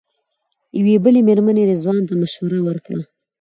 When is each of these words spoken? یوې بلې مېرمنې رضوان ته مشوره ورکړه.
یوې 0.79 0.95
بلې 1.03 1.21
مېرمنې 1.27 1.63
رضوان 1.71 2.01
ته 2.07 2.13
مشوره 2.21 2.59
ورکړه. 2.67 3.01